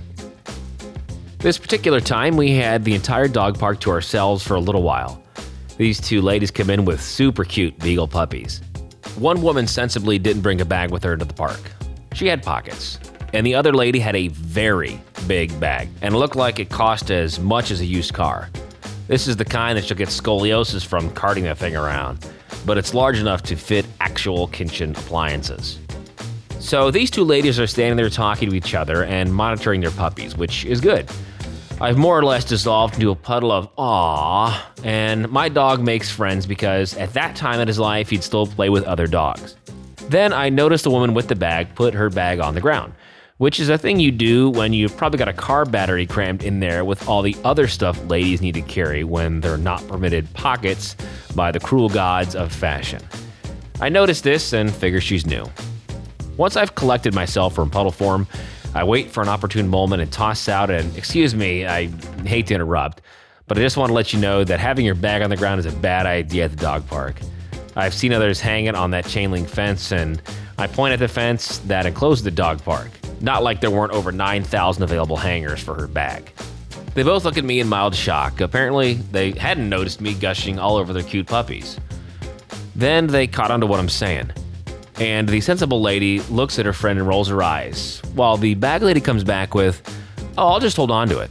This 1.43 1.59
particular 1.59 2.01
time, 2.01 2.37
we 2.37 2.53
had 2.53 2.85
the 2.85 2.95
entire 2.95 3.27
dog 3.27 3.59
park 3.59 3.81
to 3.81 3.91
ourselves 3.91 4.45
for 4.45 4.55
a 4.55 4.61
little 4.61 4.85
while. 4.85 5.21
These 5.77 6.01
two 6.01 6.23
ladies 6.23 6.53
come 6.53 6.71
in 6.71 6.85
with 6.85 7.03
super 7.03 7.43
cute 7.43 7.77
beagle 7.81 8.07
puppies. 8.07 8.61
One 9.17 9.43
woman 9.43 9.67
sensibly 9.67 10.21
didn't 10.21 10.43
bring 10.43 10.61
a 10.61 10.65
bag 10.65 10.93
with 10.93 11.03
her 11.03 11.15
into 11.15 11.25
the 11.25 11.35
park. 11.35 11.59
She 12.15 12.29
had 12.29 12.45
pockets. 12.45 13.01
And 13.33 13.45
the 13.45 13.57
other 13.57 13.73
lady 13.73 13.99
had 13.99 14.15
a 14.15 14.29
very 14.29 15.01
big 15.27 15.59
bag 15.59 15.89
and 16.01 16.15
looked 16.15 16.37
like 16.37 16.61
it 16.61 16.71
cost 16.71 17.11
as 17.11 17.41
much 17.41 17.73
as 17.73 17.81
a 17.81 17.87
used 17.87 18.15
car. 18.15 18.49
This 19.09 19.27
is 19.27 19.37
the 19.37 19.45
kind 19.45 19.77
that 19.77 19.85
she'll 19.85 19.97
get 19.97 20.11
scoliosis 20.11 20.87
from 20.87 21.11
carting 21.11 21.43
that 21.43 21.59
thing 21.59 21.75
around, 21.75 22.25
but 22.65 22.79
it's 22.79 22.95
large 22.95 23.19
enough 23.19 23.43
to 23.45 23.57
fit 23.57 23.85
actual 23.99 24.47
kitchen 24.47 24.93
appliances. 24.93 25.81
So 26.61 26.93
these 26.93 27.11
two 27.11 27.25
ladies 27.25 27.59
are 27.59 27.67
standing 27.67 27.97
there 27.97 28.09
talking 28.09 28.49
to 28.49 28.55
each 28.55 28.77
other 28.77 29.03
and 29.03 29.35
monitoring 29.35 29.81
their 29.81 29.91
puppies, 29.91 30.37
which 30.37 30.65
is 30.65 30.81
good. 30.81 31.11
I've 31.83 31.99
more 31.99 32.17
or 32.17 32.25
less 32.25 32.45
dissolved 32.45 32.95
into 32.95 33.11
a 33.11 33.17
puddle 33.17 33.51
of 33.51 33.69
aw, 33.77 34.71
and 34.85 35.29
my 35.33 35.49
dog 35.49 35.83
makes 35.83 36.09
friends 36.09 36.47
because 36.47 36.97
at 36.97 37.13
that 37.15 37.35
time 37.35 37.59
in 37.59 37.67
his 37.67 37.77
life 37.81 38.09
he'd 38.09 38.23
still 38.23 38.47
play 38.47 38.69
with 38.69 38.85
other 38.85 39.09
dogs. 39.09 39.57
Then 40.09 40.33
I 40.33 40.49
noticed 40.49 40.85
the 40.85 40.93
woman 40.93 41.13
with 41.13 41.27
the 41.27 41.35
bag 41.35 41.75
put 41.75 41.93
her 41.93 42.09
bag 42.09 42.39
on 42.39 42.55
the 42.55 42.61
ground, 42.61 42.93
which 43.39 43.59
is 43.59 43.69
a 43.69 43.77
thing 43.77 43.99
you 43.99 44.13
do 44.13 44.49
when 44.51 44.73
you've 44.73 44.97
probably 44.97 45.19
got 45.19 45.27
a 45.27 45.33
car 45.33 45.65
battery 45.65 46.07
crammed 46.07 46.45
in 46.45 46.61
there 46.61 46.85
with 46.85 47.09
all 47.09 47.21
the 47.21 47.37
other 47.43 47.67
stuff 47.67 48.01
ladies 48.09 48.41
need 48.41 48.55
to 48.55 48.63
carry 48.63 49.03
when 49.03 49.41
they're 49.41 49.59
not 49.59 49.85
permitted 49.89 50.33
pockets 50.35 50.95
by 51.35 51.51
the 51.51 51.59
cruel 51.59 51.89
gods 51.89 52.37
of 52.37 52.53
fashion. 52.53 53.03
I 53.81 53.89
noticed 53.89 54.23
this 54.23 54.53
and 54.53 54.73
figure 54.73 55.01
she's 55.01 55.27
new. 55.27 55.51
Once 56.37 56.57
I've 56.57 56.77
collected 56.77 57.13
myself 57.13 57.57
from 57.57 57.71
puddle 57.71 57.91
form, 57.91 58.29
I 58.75 58.85
wait 58.85 59.11
for 59.11 59.23
an 59.23 59.29
opportune 59.29 59.69
moment 59.69 60.01
and 60.01 60.11
toss 60.11 60.49
out 60.49 60.71
an, 60.71 60.91
excuse 60.97 61.35
me, 61.35 61.67
I 61.67 61.89
hate 62.25 62.47
to 62.47 62.55
interrupt, 62.55 63.03
but 63.47 63.59
I 63.59 63.61
just 63.61 63.77
want 63.77 63.91
to 63.91 63.95
let 63.95 64.15
you 64.15 64.19
know 64.19 64.45
that 64.45 64.61
having 64.61 64.87
your 64.87 64.95
bag 64.95 65.21
on 65.21 65.29
the 65.29 65.37
ground 65.37 65.61
is 65.61 65.67
a 65.67 65.77
bad 65.77 66.07
idea 66.07 66.47
at 66.47 66.53
the 66.53 66.57
dog 66.57 66.87
park. 66.87 67.21
I've 67.77 67.93
seen 67.93 68.15
others 68.15 68.41
hang 68.41 68.65
it 68.67 68.75
on 68.75 68.91
that 68.93 69.07
chain 69.07 69.31
link 69.31 69.47
fence, 69.47 69.93
and 69.93 70.23
I 70.57 70.69
point 70.69 70.95
at 70.95 71.01
the 71.01 71.09
fence 71.09 71.59
that 71.59 71.85
enclosed 71.85 72.25
the 72.25 72.31
dog 72.31 72.63
park. 72.63 72.91
Not 73.21 73.43
like 73.43 73.61
there 73.61 73.71
weren't 73.71 73.93
over 73.93 74.11
9,000 74.11 74.83
available 74.83 75.19
hangers 75.19 75.63
for 75.63 75.75
her 75.75 75.87
bag. 75.87 76.33
They 76.95 77.03
both 77.03 77.27
look 77.27 77.37
at 77.37 77.45
me 77.45 77.61
in 77.61 77.69
mild 77.69 77.95
shock. 77.95 78.41
Apparently, 78.41 78.95
they 78.95 79.33
hadn't 79.33 79.69
noticed 79.69 80.01
me 80.01 80.15
gushing 80.15 80.59
all 80.59 80.77
over 80.77 80.95
their 80.95 81.03
cute 81.03 81.27
puppies. 81.27 81.79
Then 82.75 83.07
they 83.07 83.27
caught 83.27 83.51
on 83.51 83.61
to 83.61 83.67
what 83.67 83.81
I'm 83.81 83.89
saying 83.91 84.33
and 84.99 85.29
the 85.29 85.41
sensible 85.41 85.81
lady 85.81 86.21
looks 86.23 86.59
at 86.59 86.67
her 86.67 86.73
friend 86.73 86.99
and 86.99 87.09
rolls 87.09 87.29
her 87.29 87.43
eyes, 87.43 88.01
while 88.15 88.37
the 88.37 88.55
bag 88.55 88.83
lady 88.83 89.01
comes 89.01 89.25
back 89.25 89.55
with, 89.55 89.83
Oh, 90.39 90.49
I'll 90.49 90.61
just 90.61 90.77
hold 90.77 90.91
on 90.91 91.09
to 91.09 91.19
it. 91.19 91.31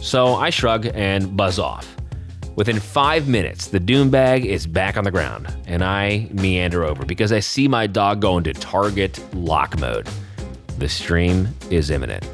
So 0.00 0.34
I 0.34 0.50
shrug 0.50 0.86
and 0.94 1.36
buzz 1.36 1.58
off. 1.58 1.96
Within 2.56 2.80
five 2.80 3.28
minutes, 3.28 3.68
the 3.68 3.78
doom 3.78 4.10
bag 4.10 4.44
is 4.44 4.66
back 4.66 4.96
on 4.96 5.04
the 5.04 5.10
ground, 5.10 5.46
and 5.66 5.82
I 5.84 6.28
meander 6.32 6.84
over 6.84 7.04
because 7.04 7.30
I 7.32 7.38
see 7.40 7.68
my 7.68 7.86
dog 7.86 8.20
go 8.20 8.36
into 8.36 8.52
target 8.52 9.22
lock 9.34 9.78
mode. 9.78 10.08
The 10.78 10.88
stream 10.88 11.48
is 11.70 11.90
imminent. 11.90 12.28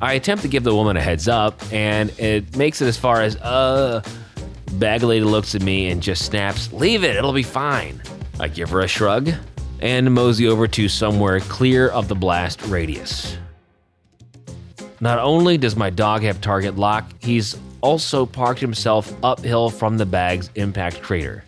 I 0.00 0.14
attempt 0.14 0.42
to 0.42 0.48
give 0.48 0.64
the 0.64 0.74
woman 0.74 0.96
a 0.96 1.00
heads 1.00 1.28
up, 1.28 1.62
and 1.72 2.10
it 2.18 2.56
makes 2.56 2.82
it 2.82 2.88
as 2.88 2.96
far 2.96 3.20
as, 3.20 3.36
uh, 3.36 4.02
bag 4.72 5.04
lady 5.04 5.24
looks 5.24 5.54
at 5.54 5.62
me 5.62 5.88
and 5.90 6.02
just 6.02 6.24
snaps, 6.24 6.72
Leave 6.72 7.04
it, 7.04 7.14
it'll 7.14 7.32
be 7.32 7.44
fine. 7.44 8.02
I 8.40 8.48
give 8.48 8.70
her 8.70 8.80
a 8.80 8.88
shrug 8.88 9.30
and 9.80 10.12
mosey 10.14 10.46
over 10.46 10.68
to 10.68 10.88
somewhere 10.88 11.40
clear 11.40 11.88
of 11.88 12.08
the 12.08 12.14
blast 12.14 12.62
radius. 12.66 13.36
Not 15.00 15.18
only 15.18 15.58
does 15.58 15.74
my 15.74 15.90
dog 15.90 16.22
have 16.22 16.40
target 16.40 16.76
lock, 16.76 17.12
he's 17.20 17.56
also 17.80 18.24
parked 18.24 18.60
himself 18.60 19.12
uphill 19.24 19.68
from 19.68 19.98
the 19.98 20.06
bag's 20.06 20.50
impact 20.54 21.02
crater. 21.02 21.44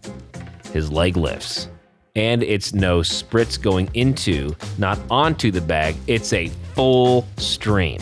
His 0.73 0.91
leg 0.91 1.17
lifts, 1.17 1.69
and 2.17 2.43
it's 2.43 2.75
no 2.75 3.01
spritz 3.01 3.61
going 3.61 3.89
into, 3.95 4.57
not 4.79 4.99
onto 5.09 5.53
the 5.53 5.61
bag, 5.61 5.95
it's 6.09 6.33
a 6.33 6.49
full 6.75 7.27
stream. 7.37 8.01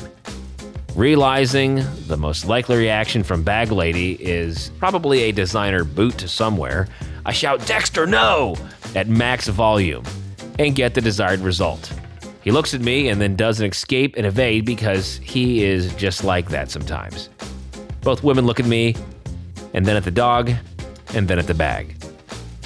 Realizing 0.94 1.82
the 2.06 2.16
most 2.16 2.46
likely 2.46 2.76
reaction 2.76 3.22
from 3.22 3.42
Bag 3.42 3.72
Lady 3.72 4.12
is 4.22 4.70
probably 4.78 5.22
a 5.22 5.32
designer 5.32 5.84
boot 5.84 6.16
to 6.18 6.28
somewhere, 6.28 6.88
I 7.24 7.32
shout, 7.32 7.64
Dexter, 7.66 8.06
no! 8.06 8.56
at 8.94 9.08
max 9.08 9.48
volume 9.48 10.04
and 10.58 10.74
get 10.74 10.94
the 10.94 11.00
desired 11.00 11.40
result. 11.40 11.92
He 12.42 12.50
looks 12.50 12.74
at 12.74 12.80
me 12.80 13.08
and 13.08 13.20
then 13.20 13.36
does 13.36 13.60
an 13.60 13.70
escape 13.70 14.16
and 14.16 14.26
evade 14.26 14.64
because 14.66 15.18
he 15.18 15.64
is 15.64 15.94
just 15.94 16.24
like 16.24 16.48
that 16.48 16.70
sometimes. 16.70 17.28
Both 18.02 18.24
women 18.24 18.46
look 18.46 18.58
at 18.58 18.66
me, 18.66 18.96
and 19.74 19.86
then 19.86 19.96
at 19.96 20.04
the 20.04 20.10
dog, 20.10 20.50
and 21.14 21.28
then 21.28 21.38
at 21.38 21.46
the 21.46 21.54
bag. 21.54 21.94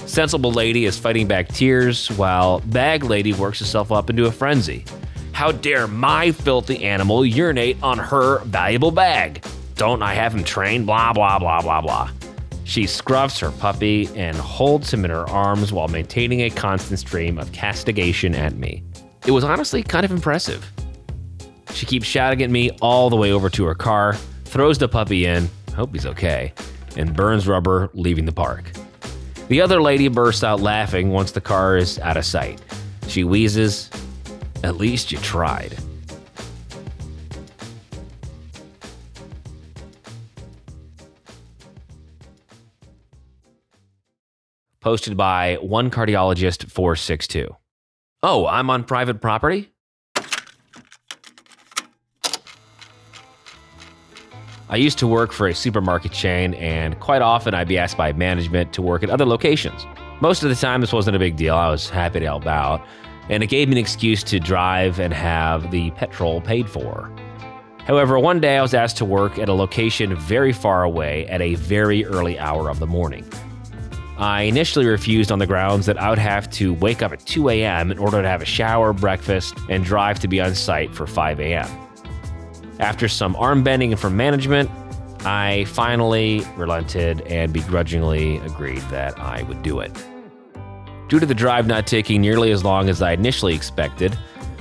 Sensible 0.07 0.53
Lady 0.53 0.87
is 0.87 0.99
fighting 0.99 1.27
back 1.27 1.49
tears 1.49 2.09
while 2.13 2.61
Bag 2.61 3.05
Lady 3.05 3.35
works 3.35 3.59
herself 3.59 3.93
up 3.93 4.09
into 4.09 4.27
a 4.27 4.33
frenzy. 4.33 4.85
How 5.33 5.53
dare 5.53 5.87
my 5.87 6.33
filthy 6.33 6.83
animal 6.85 7.27
urinate 7.27 7.77
on 7.83 7.99
her 7.99 8.39
valuable 8.45 8.91
bag? 8.91 9.45
Don't 9.75 10.03
I 10.03 10.15
have 10.15 10.35
him 10.35 10.43
trained? 10.43 10.87
Blah, 10.87 11.13
blah, 11.13 11.39
blah, 11.39 11.61
blah, 11.61 11.83
blah. 11.83 12.11
She 12.67 12.83
scruffs 12.83 13.39
her 13.39 13.53
puppy 13.53 14.11
and 14.17 14.37
holds 14.37 14.93
him 14.93 15.05
in 15.05 15.11
her 15.13 15.29
arms 15.31 15.73
while 15.73 15.87
maintaining 15.87 16.41
a 16.41 16.51
constant 16.51 16.99
stream 16.99 17.39
of 17.39 17.53
castigation 17.53 18.35
at 18.35 18.57
me. 18.57 18.83
It 19.25 19.31
was 19.31 19.45
honestly 19.45 19.85
kind 19.85 20.05
of 20.05 20.11
impressive. 20.11 20.69
She 21.73 21.87
keeps 21.87 22.07
shouting 22.07 22.43
at 22.43 22.51
me 22.51 22.71
all 22.83 23.09
the 23.09 23.15
way 23.15 23.31
over 23.31 23.49
to 23.51 23.65
her 23.67 23.77
car, 23.77 24.15
throws 24.47 24.79
the 24.79 24.89
puppy 24.89 25.27
in, 25.27 25.49
hope 25.77 25.93
he's 25.93 26.07
okay, 26.07 26.53
and 26.97 27.15
burns 27.15 27.47
rubber 27.47 27.89
leaving 27.95 28.25
the 28.25 28.33
park. 28.33 28.73
The 29.47 29.61
other 29.61 29.81
lady 29.81 30.09
bursts 30.09 30.43
out 30.43 30.61
laughing 30.61 31.11
once 31.11 31.31
the 31.31 31.41
car 31.41 31.77
is 31.77 32.01
out 32.01 32.17
of 32.17 32.25
sight. 32.25 32.61
She 33.07 33.23
wheezes, 33.23 33.91
At 34.65 34.77
least 34.77 35.13
you 35.13 35.19
tried. 35.19 35.79
Posted 44.87 45.17
by 45.17 45.57
one 45.57 45.91
cardiologist 45.91 46.71
462. 46.71 47.57
Oh, 48.23 48.47
I'm 48.47 48.71
on 48.71 48.85
private 48.85 49.21
property? 49.21 49.73
I 54.69 54.77
used 54.77 54.99
to 54.99 55.09
work 55.09 55.33
for 55.33 55.49
a 55.49 55.55
supermarket 55.57 56.13
chain, 56.13 56.55
and 56.55 57.01
quite 57.01 57.21
often 57.21 57.53
I'd 57.53 57.67
be 57.67 57.79
asked 57.79 57.97
by 57.97 58.13
management 58.13 58.73
to 58.75 58.83
work 58.83 59.03
at 59.03 59.11
other 59.11 59.27
locations. 59.27 59.85
Most 60.21 60.45
of 60.45 60.51
the 60.51 60.55
time, 60.55 60.83
this 60.83 60.93
wasn't 60.93 61.17
a 61.17 61.19
big 61.19 61.35
deal. 61.35 61.57
I 61.57 61.69
was 61.69 61.91
happy 61.91 62.21
to 62.21 62.27
help 62.27 62.47
out, 62.47 62.81
and 63.29 63.43
it 63.43 63.49
gave 63.49 63.67
me 63.67 63.75
an 63.75 63.79
excuse 63.79 64.23
to 64.23 64.39
drive 64.39 65.01
and 65.01 65.13
have 65.13 65.73
the 65.73 65.91
petrol 65.97 66.41
paid 66.41 66.71
for. 66.71 67.11
However, 67.79 68.21
one 68.21 68.39
day 68.39 68.57
I 68.57 68.63
was 68.63 68.73
asked 68.73 68.99
to 68.99 69.05
work 69.05 69.37
at 69.37 69.49
a 69.49 69.53
location 69.53 70.15
very 70.15 70.53
far 70.53 70.85
away 70.85 71.27
at 71.27 71.43
a 71.43 71.57
very 71.57 72.05
early 72.05 72.39
hour 72.39 72.71
of 72.71 72.79
the 72.79 72.87
morning. 72.87 73.29
I 74.19 74.43
initially 74.43 74.87
refused 74.87 75.31
on 75.31 75.39
the 75.39 75.47
grounds 75.47 75.85
that 75.87 76.01
I 76.01 76.09
would 76.09 76.19
have 76.19 76.49
to 76.53 76.73
wake 76.75 77.03
up 77.03 77.13
at 77.13 77.21
2 77.27 77.51
a.m. 77.51 77.91
in 77.91 77.99
order 77.99 78.23
to 78.23 78.29
have 78.29 78.41
a 78.41 78.47
shower, 78.47 78.95
breakfast, 78.95 79.55
and 79.69 79.85
drive 79.85 80.21
to 80.21 80.29
be 80.29 80.41
on 80.41 80.55
site 80.55 80.95
for 80.95 81.07
5 81.07 81.39
a.m. 81.41 81.69
After 82.81 83.09
some 83.09 83.37
arm 83.37 83.63
bending 83.63 83.95
from 83.97 84.17
management, 84.17 84.71
I 85.27 85.65
finally 85.67 86.43
relented 86.57 87.21
and 87.23 87.53
begrudgingly 87.53 88.39
agreed 88.39 88.83
that 88.91 89.19
I 89.19 89.43
would 89.43 89.63
do 89.63 89.81
it. 89.81 89.93
Due 91.09 91.21
to 91.21 91.27
the 91.27 91.35
drive 91.35 91.67
not 91.67 91.87
taking 91.87 92.23
nearly 92.23 92.53
as 92.53 92.65
long 92.65 92.89
as 92.89 93.03
I 93.03 93.13
initially 93.13 93.55
expected, 93.55 94.19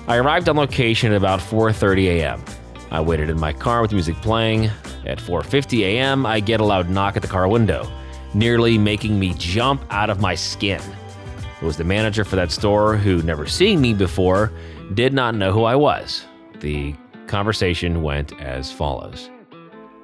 I 0.08 0.18
arrived 0.18 0.50
on 0.50 0.58
location 0.58 1.14
at 1.14 1.18
about 1.18 1.40
4:30 1.40 2.08
a.m. 2.08 2.44
I 2.92 3.00
waited 3.00 3.30
in 3.30 3.40
my 3.40 3.54
car 3.54 3.82
with 3.82 3.94
music 3.94 4.16
playing. 4.18 4.70
At 5.06 5.20
4:50 5.20 5.82
a.m., 5.82 6.26
I 6.26 6.42
get 6.42 6.60
a 6.60 6.66
loud 6.66 6.90
knock 6.90 7.16
at 7.16 7.22
the 7.22 7.28
car 7.28 7.48
window 7.48 7.90
nearly 8.36 8.78
making 8.78 9.18
me 9.18 9.34
jump 9.38 9.82
out 9.90 10.10
of 10.10 10.20
my 10.20 10.36
skin. 10.36 10.82
It 11.62 11.66
was 11.66 11.78
the 11.78 11.84
manager 11.86 12.26
for 12.26 12.36
that 12.36 12.52
store 12.52 12.98
who, 12.98 13.22
never 13.24 13.48
seeing 13.48 13.82
me 13.82 13.94
before, 13.94 14.52
did 14.94 15.14
not 15.14 15.36
know 15.36 15.52
who 15.52 15.64
I 15.64 15.76
was. 15.76 16.26
The 16.60 16.94
conversation 17.28 18.04
went 18.04 18.40
as 18.40 18.72
follows 18.72 19.30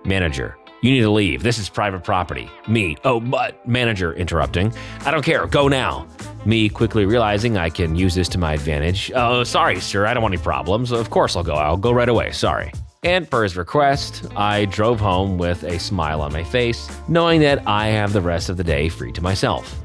Manager, 0.05 0.57
you 0.81 0.91
need 0.91 1.01
to 1.01 1.11
leave. 1.11 1.43
This 1.43 1.59
is 1.59 1.69
private 1.69 2.03
property. 2.03 2.50
Me, 2.67 2.97
oh, 3.03 3.19
but, 3.19 3.67
manager 3.67 4.13
interrupting. 4.13 4.73
I 5.05 5.11
don't 5.11 5.23
care. 5.23 5.45
Go 5.45 5.67
now. 5.67 6.07
Me 6.43 6.69
quickly 6.69 7.05
realizing 7.05 7.57
I 7.57 7.69
can 7.69 7.95
use 7.95 8.15
this 8.15 8.27
to 8.29 8.39
my 8.39 8.53
advantage. 8.53 9.11
Oh, 9.13 9.43
sorry, 9.43 9.79
sir. 9.79 10.07
I 10.07 10.15
don't 10.15 10.23
want 10.23 10.33
any 10.33 10.41
problems. 10.41 10.91
Of 10.91 11.11
course 11.11 11.35
I'll 11.35 11.43
go. 11.43 11.53
I'll 11.53 11.77
go 11.77 11.91
right 11.91 12.09
away. 12.09 12.31
Sorry. 12.31 12.71
And 13.03 13.27
per 13.27 13.41
his 13.41 13.58
request, 13.58 14.27
I 14.36 14.65
drove 14.65 15.00
home 15.00 15.39
with 15.39 15.63
a 15.63 15.79
smile 15.79 16.22
on 16.22 16.31
my 16.31 16.43
face, 16.43 16.88
knowing 17.08 17.41
that 17.41 17.67
I 17.67 17.88
have 17.88 18.13
the 18.13 18.22
rest 18.22 18.48
of 18.48 18.58
the 18.58 18.63
day 18.63 18.89
free 18.89 19.12
to 19.13 19.24
myself. 19.24 19.75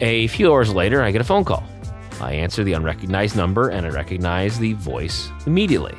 A 0.00 0.28
few 0.28 0.52
hours 0.52 0.72
later, 0.72 1.02
I 1.02 1.10
get 1.10 1.20
a 1.20 1.24
phone 1.24 1.44
call. 1.44 1.64
I 2.20 2.34
answer 2.34 2.62
the 2.62 2.74
unrecognized 2.74 3.36
number 3.36 3.70
and 3.70 3.84
I 3.84 3.90
recognize 3.90 4.58
the 4.60 4.74
voice 4.74 5.28
immediately. 5.44 5.96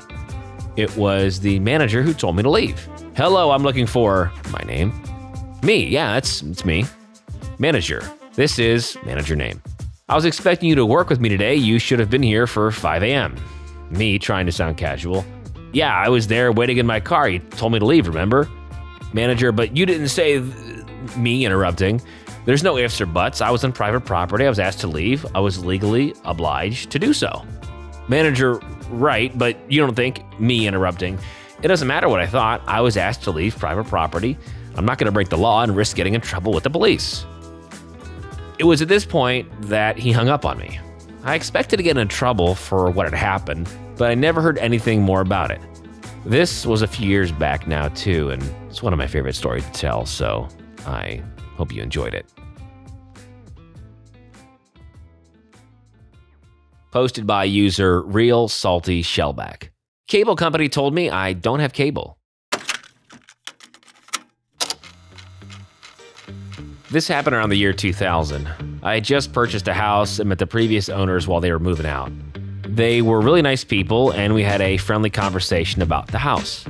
It 0.77 0.95
was 0.95 1.41
the 1.41 1.59
manager 1.59 2.01
who 2.01 2.13
told 2.13 2.37
me 2.37 2.43
to 2.43 2.49
leave. 2.49 2.87
Hello, 3.17 3.51
I'm 3.51 3.63
looking 3.63 3.85
for 3.85 4.31
my 4.51 4.63
name. 4.65 4.93
Me, 5.63 5.85
yeah, 5.85 6.15
it's, 6.15 6.41
it's 6.43 6.63
me. 6.63 6.85
Manager, 7.59 8.09
this 8.35 8.57
is 8.57 8.97
manager 9.05 9.35
name. 9.35 9.61
I 10.07 10.15
was 10.15 10.23
expecting 10.23 10.69
you 10.69 10.75
to 10.75 10.85
work 10.85 11.09
with 11.09 11.19
me 11.19 11.27
today. 11.27 11.55
You 11.55 11.77
should 11.77 11.99
have 11.99 12.09
been 12.09 12.23
here 12.23 12.47
for 12.47 12.71
5 12.71 13.03
a.m. 13.03 13.35
Me, 13.89 14.17
trying 14.17 14.45
to 14.45 14.51
sound 14.53 14.77
casual. 14.77 15.25
Yeah, 15.73 15.95
I 15.95 16.09
was 16.09 16.27
there 16.27 16.51
waiting 16.51 16.77
in 16.77 16.85
my 16.85 16.99
car. 16.99 17.29
You 17.29 17.39
told 17.39 17.71
me 17.71 17.79
to 17.79 17.85
leave, 17.85 18.07
remember? 18.07 18.49
Manager, 19.13 19.51
but 19.51 19.75
you 19.75 19.85
didn't 19.85 20.09
say 20.09 20.39
th- 20.39 21.15
me 21.15 21.45
interrupting. 21.45 22.01
There's 22.45 22.63
no 22.63 22.77
ifs 22.77 22.99
or 22.99 23.05
buts. 23.05 23.39
I 23.41 23.51
was 23.51 23.63
on 23.63 23.71
private 23.71 24.01
property. 24.01 24.45
I 24.45 24.49
was 24.49 24.59
asked 24.59 24.79
to 24.81 24.87
leave. 24.87 25.25
I 25.35 25.39
was 25.39 25.63
legally 25.63 26.13
obliged 26.25 26.89
to 26.91 26.99
do 26.99 27.13
so. 27.13 27.45
Manager, 28.07 28.55
right, 28.89 29.37
but 29.37 29.57
you 29.71 29.79
don't 29.79 29.95
think 29.95 30.23
me 30.39 30.67
interrupting. 30.67 31.19
It 31.61 31.67
doesn't 31.67 31.87
matter 31.87 32.09
what 32.09 32.19
I 32.19 32.25
thought. 32.25 32.61
I 32.67 32.81
was 32.81 32.97
asked 32.97 33.23
to 33.23 33.31
leave 33.31 33.57
private 33.57 33.85
property. 33.85 34.37
I'm 34.75 34.85
not 34.85 34.97
going 34.97 35.05
to 35.05 35.11
break 35.11 35.29
the 35.29 35.37
law 35.37 35.61
and 35.63 35.75
risk 35.75 35.95
getting 35.95 36.15
in 36.15 36.21
trouble 36.21 36.51
with 36.53 36.63
the 36.63 36.69
police. 36.69 37.25
It 38.57 38.63
was 38.63 38.81
at 38.81 38.87
this 38.87 39.05
point 39.05 39.47
that 39.63 39.97
he 39.97 40.11
hung 40.11 40.27
up 40.27 40.45
on 40.45 40.57
me. 40.57 40.79
I 41.23 41.35
expected 41.35 41.77
to 41.77 41.83
get 41.83 41.97
in 41.97 42.07
trouble 42.07 42.55
for 42.55 42.89
what 42.89 43.05
had 43.05 43.13
happened, 43.13 43.69
but 44.01 44.09
I 44.09 44.15
never 44.15 44.41
heard 44.41 44.57
anything 44.57 45.03
more 45.03 45.21
about 45.21 45.51
it. 45.51 45.61
This 46.25 46.65
was 46.65 46.81
a 46.81 46.87
few 46.87 47.07
years 47.07 47.31
back 47.31 47.67
now, 47.67 47.87
too, 47.89 48.31
and 48.31 48.41
it's 48.67 48.81
one 48.81 48.93
of 48.93 48.97
my 48.97 49.05
favorite 49.05 49.35
stories 49.35 49.63
to 49.63 49.71
tell, 49.73 50.07
so 50.07 50.47
I 50.87 51.21
hope 51.55 51.71
you 51.71 51.83
enjoyed 51.83 52.15
it. 52.15 52.25
Posted 56.89 57.27
by 57.27 57.43
user 57.43 58.01
Real 58.01 58.47
Salty 58.47 59.03
Shellback. 59.03 59.69
Cable 60.07 60.35
company 60.35 60.67
told 60.67 60.95
me 60.95 61.11
I 61.11 61.33
don't 61.33 61.59
have 61.59 61.71
cable. 61.71 62.17
This 66.89 67.07
happened 67.07 67.35
around 67.35 67.49
the 67.49 67.55
year 67.55 67.71
2000. 67.71 68.79
I 68.81 68.95
had 68.95 69.03
just 69.03 69.31
purchased 69.31 69.67
a 69.67 69.75
house 69.75 70.17
and 70.17 70.27
met 70.27 70.39
the 70.39 70.47
previous 70.47 70.89
owners 70.89 71.27
while 71.27 71.39
they 71.39 71.51
were 71.51 71.59
moving 71.59 71.85
out. 71.85 72.11
They 72.73 73.01
were 73.01 73.19
really 73.19 73.41
nice 73.41 73.65
people, 73.65 74.11
and 74.11 74.33
we 74.33 74.43
had 74.43 74.61
a 74.61 74.77
friendly 74.77 75.09
conversation 75.09 75.81
about 75.81 76.07
the 76.07 76.17
house. 76.17 76.65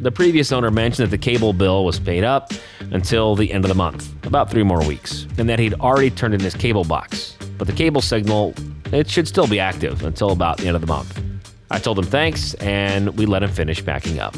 The 0.00 0.10
previous 0.10 0.50
owner 0.50 0.72
mentioned 0.72 1.06
that 1.06 1.16
the 1.16 1.22
cable 1.22 1.52
bill 1.52 1.84
was 1.84 2.00
paid 2.00 2.24
up 2.24 2.52
until 2.90 3.36
the 3.36 3.52
end 3.52 3.64
of 3.64 3.68
the 3.68 3.76
month, 3.76 4.12
about 4.26 4.50
three 4.50 4.64
more 4.64 4.84
weeks, 4.84 5.28
and 5.38 5.48
that 5.48 5.60
he'd 5.60 5.74
already 5.74 6.10
turned 6.10 6.34
in 6.34 6.40
his 6.40 6.56
cable 6.56 6.82
box. 6.82 7.36
But 7.56 7.68
the 7.68 7.72
cable 7.72 8.00
signal, 8.00 8.52
it 8.92 9.08
should 9.08 9.28
still 9.28 9.46
be 9.46 9.60
active 9.60 10.02
until 10.02 10.32
about 10.32 10.58
the 10.58 10.66
end 10.66 10.74
of 10.74 10.80
the 10.80 10.88
month. 10.88 11.22
I 11.70 11.78
told 11.78 12.00
him 12.00 12.06
thanks, 12.06 12.54
and 12.54 13.16
we 13.16 13.24
let 13.24 13.44
him 13.44 13.50
finish 13.50 13.84
packing 13.84 14.18
up. 14.18 14.34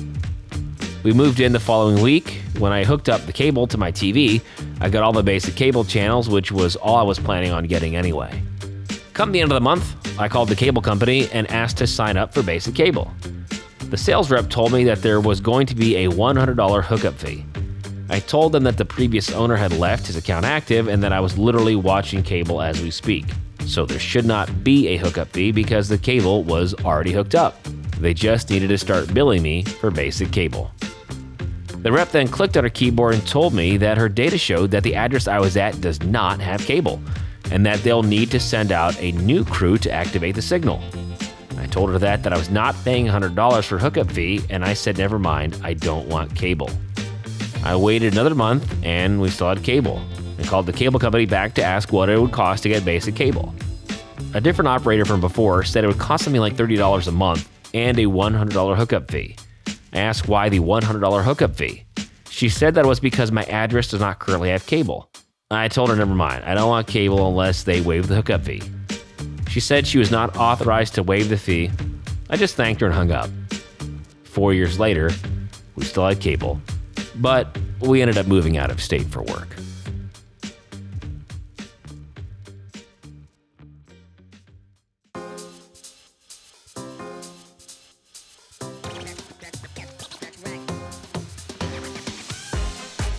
We 1.03 1.15
moved 1.15 1.41
in 1.41 1.53
the 1.53 1.61
following 1.61 2.03
week. 2.03 2.43
When 2.59 2.73
I 2.73 2.85
hooked 2.85 3.09
up 3.09 3.23
the 3.23 3.33
cable 3.33 3.67
to 3.69 3.79
my 3.79 3.91
TV, 3.91 4.43
I 4.83 4.91
got 4.91 5.03
all 5.03 5.15
the 5.15 5.23
basic 5.23 5.55
cable 5.57 5.83
channels, 5.83 6.29
which 6.29 6.53
was 6.53 6.77
all 6.77 6.97
I 6.97 7.03
was 7.05 7.19
planning 7.19 7.53
on 7.53 7.65
getting 7.65 7.97
anyway. 7.97 8.43
Come 9.15 9.33
the 9.33 9.41
end 9.41 9.51
of 9.51 9.55
the 9.55 9.61
month, 9.61 9.95
I 10.19 10.29
called 10.29 10.49
the 10.49 10.57
cable 10.57 10.83
company 10.83 11.29
and 11.33 11.51
asked 11.51 11.79
to 11.79 11.87
sign 11.87 12.17
up 12.17 12.35
for 12.35 12.43
basic 12.43 12.75
cable. 12.75 13.11
The 13.91 13.97
sales 13.97 14.31
rep 14.31 14.49
told 14.49 14.73
me 14.73 14.85
that 14.85 15.03
there 15.03 15.21
was 15.21 15.41
going 15.41 15.67
to 15.67 15.75
be 15.75 15.97
a 15.97 16.09
$100 16.09 16.85
hookup 16.85 17.15
fee. 17.15 17.45
I 18.09 18.21
told 18.21 18.53
them 18.53 18.65
that 18.65 18.77
the 18.77 18.85
previous 18.85 19.33
owner 19.33 19.57
had 19.57 19.73
left 19.73 20.07
his 20.07 20.17
account 20.17 20.45
active 20.45 20.89
and 20.89 21.03
that 21.03 21.13
I 21.13 21.21
was 21.21 21.39
literally 21.39 21.77
watching 21.77 22.23
cable 22.23 22.61
as 22.61 22.81
we 22.83 22.91
speak. 22.91 23.25
So 23.67 23.87
there 23.87 23.99
should 23.99 24.25
not 24.25 24.65
be 24.65 24.89
a 24.89 24.97
hookup 24.97 25.29
fee 25.29 25.53
because 25.53 25.89
the 25.89 25.99
cable 25.99 26.45
was 26.45 26.75
already 26.85 27.13
hooked 27.13 27.35
up. 27.35 27.63
They 27.99 28.15
just 28.15 28.51
needed 28.51 28.69
to 28.69 28.79
start 28.79 29.13
billing 29.15 29.43
me 29.43 29.63
for 29.65 29.91
basic 29.91 30.33
cable. 30.33 30.71
The 31.83 31.93
rep 31.93 32.11
then 32.11 32.29
clicked 32.29 32.57
on 32.57 32.65
her 32.65 32.71
keyboard 32.71 33.15
and 33.15 33.27
told 33.27 33.55
me 33.55 33.77
that 33.77 33.97
her 33.97 34.09
data 34.09 34.39
showed 34.39 34.71
that 34.73 34.83
the 34.83 34.95
address 34.95 35.29
I 35.29 35.39
was 35.39 35.57
at 35.57 35.81
does 35.81 36.03
not 36.03 36.41
have 36.41 36.61
cable 36.67 37.01
and 37.51 37.67
that 37.67 37.83
they'll 37.83 38.03
need 38.03 38.31
to 38.31 38.41
send 38.41 38.73
out 38.73 39.01
a 39.01 39.13
new 39.13 39.45
crew 39.45 39.79
to 39.79 39.91
activate 39.91 40.35
the 40.35 40.43
signal. 40.43 40.83
I 41.59 41.67
told 41.67 41.91
her 41.91 41.99
that 41.99 42.23
that 42.23 42.33
I 42.33 42.39
was 42.39 42.51
not 42.51 42.75
paying 42.85 43.07
$100 43.07 43.65
for 43.65 43.79
hookup 43.79 44.11
fee, 44.11 44.41
and 44.49 44.65
I 44.65 44.75
said, 44.75 44.99
never 44.99 45.19
mind, 45.19 45.61
I 45.63 45.75
don't 45.75 46.09
want 46.09 46.35
cable. 46.35 46.71
I 47.63 47.77
waited 47.77 48.13
another 48.15 48.35
month, 48.35 48.75
and 48.83 49.21
we 49.21 49.29
still 49.29 49.49
had 49.49 49.63
cable. 49.63 50.03
I 50.39 50.45
called 50.45 50.67
the 50.67 50.73
cable 50.73 50.99
company 50.99 51.27
back 51.27 51.55
to 51.55 51.63
ask 51.63 51.93
what 51.93 52.09
it 52.09 52.19
would 52.19 52.33
cost 52.33 52.63
to 52.63 52.71
get 52.71 52.85
basic 52.85 53.15
cable. 53.15 53.55
A 54.33 54.41
different 54.41 54.69
operator 54.69 55.05
from 55.05 55.21
before 55.21 55.65
said 55.65 55.85
it 55.85 55.89
would 55.89 55.99
cost 55.99 56.29
me 56.31 56.41
like 56.41 56.55
$30 56.55 57.07
a 57.07 57.11
month 57.11 57.51
and 57.75 57.99
a 57.99 58.05
$100 58.05 58.77
hookup 58.77 59.11
fee. 59.11 59.37
I 59.93 59.99
asked 59.99 60.29
why 60.29 60.49
the 60.49 60.61
$100 60.61 61.25
hookup 61.25 61.57
fee. 61.57 61.85
She 62.31 62.49
said 62.49 62.75
that 62.77 62.87
was 62.87 63.01
because 63.01 63.33
my 63.33 63.45
address 63.45 63.89
does 63.89 64.01
not 64.01 64.21
currently 64.21 64.51
have 64.51 64.65
cable. 64.67 65.11
I 65.53 65.67
told 65.67 65.91
her, 65.91 65.97
never 65.97 66.15
mind, 66.15 66.45
I 66.45 66.55
don't 66.55 66.69
want 66.69 66.87
cable 66.87 67.27
unless 67.27 67.65
they 67.65 67.81
waive 67.81 68.07
the 68.07 68.15
hookup 68.15 68.45
fee. 68.45 68.63
She 69.49 69.59
said 69.59 69.85
she 69.85 69.99
was 69.99 70.09
not 70.09 70.37
authorized 70.37 70.95
to 70.95 71.03
waive 71.03 71.29
the 71.29 71.37
fee. 71.37 71.73
I 72.29 72.37
just 72.37 72.55
thanked 72.55 72.81
her 72.83 72.87
and 72.87 72.95
hung 72.95 73.11
up. 73.11 73.29
Four 74.23 74.55
years 74.55 74.79
later, 74.79 75.11
we 75.75 75.85
still 75.85 76.07
had 76.07 76.21
cable, 76.21 76.61
but 77.17 77.59
we 77.81 78.01
ended 78.01 78.17
up 78.17 78.29
moving 78.29 78.59
out 78.59 78.71
of 78.71 78.81
state 78.81 79.09
for 79.09 79.23
work. 79.23 79.57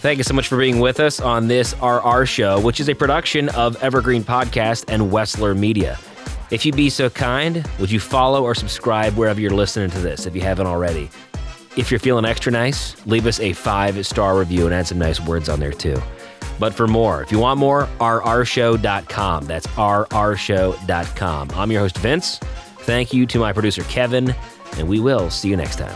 Thank 0.01 0.17
you 0.17 0.23
so 0.23 0.33
much 0.33 0.47
for 0.47 0.57
being 0.57 0.79
with 0.79 0.99
us 0.99 1.21
on 1.21 1.47
this 1.47 1.75
RR 1.79 2.25
show, 2.25 2.59
which 2.59 2.79
is 2.79 2.89
a 2.89 2.95
production 2.95 3.49
of 3.49 3.81
Evergreen 3.83 4.23
Podcast 4.23 4.85
and 4.87 5.11
Wessler 5.11 5.55
Media. 5.55 5.99
If 6.49 6.65
you'd 6.65 6.75
be 6.75 6.89
so 6.89 7.07
kind, 7.07 7.63
would 7.79 7.91
you 7.91 7.99
follow 7.99 8.43
or 8.43 8.55
subscribe 8.55 9.15
wherever 9.15 9.39
you're 9.39 9.51
listening 9.51 9.91
to 9.91 9.99
this 9.99 10.25
if 10.25 10.33
you 10.33 10.41
haven't 10.41 10.65
already? 10.65 11.11
If 11.77 11.91
you're 11.91 11.99
feeling 11.99 12.25
extra 12.25 12.51
nice, 12.51 13.05
leave 13.05 13.27
us 13.27 13.39
a 13.39 13.53
five 13.53 14.03
star 14.07 14.39
review 14.39 14.65
and 14.65 14.73
add 14.73 14.87
some 14.87 14.97
nice 14.97 15.21
words 15.21 15.47
on 15.49 15.59
there 15.59 15.71
too. 15.71 16.01
But 16.57 16.73
for 16.73 16.87
more, 16.87 17.21
if 17.21 17.31
you 17.31 17.37
want 17.37 17.59
more, 17.59 17.87
rrshow.com. 17.99 19.45
That's 19.45 19.67
rrshow.com. 19.67 21.51
I'm 21.51 21.71
your 21.71 21.81
host, 21.81 21.97
Vince. 21.99 22.39
Thank 22.79 23.13
you 23.13 23.27
to 23.27 23.37
my 23.37 23.53
producer, 23.53 23.83
Kevin, 23.83 24.33
and 24.77 24.89
we 24.89 24.99
will 24.99 25.29
see 25.29 25.47
you 25.49 25.55
next 25.55 25.75
time. 25.75 25.95